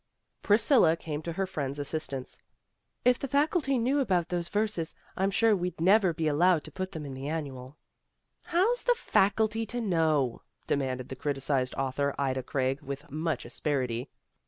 Priscilla 0.41 0.97
came 0.97 1.21
to 1.21 1.33
her 1.33 1.45
friend 1.45 1.75
's 1.75 1.77
assistance. 1.77 2.39
'* 2.85 3.05
If 3.05 3.19
the 3.19 3.27
faculty 3.27 3.77
knew 3.77 3.99
about 3.99 4.29
those 4.29 4.49
verses, 4.49 4.95
I'm 5.15 5.29
sure 5.29 5.55
we'd 5.55 5.79
never 5.79 6.11
be 6.11 6.27
allowed 6.27 6.63
to 6.63 6.71
put 6.71 6.91
them 6.93 7.05
in 7.05 7.13
the 7.13 7.27
Annual. 7.27 7.77
''*' 8.19 8.29
How 8.45 8.73
's 8.73 8.81
the 8.81 8.95
faculty 8.95 9.63
to 9.67 9.79
know?'' 9.79 10.41
demanded 10.71 11.09
the 11.09 11.15
criticized 11.15 11.75
author, 11.75 12.15
Ida 12.17 12.41
Craig, 12.41 12.81
with 12.81 13.11
much 13.11 13.45
asperity. 13.45 14.09